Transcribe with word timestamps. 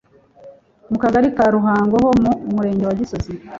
mu 0.91 0.97
Kagali 1.03 1.27
ka 1.35 1.45
Ruhango 1.55 1.95
ho 2.03 2.09
mu 2.21 2.31
Murenge 2.55 2.83
wa 2.85 2.97
Gisozi 2.99 3.31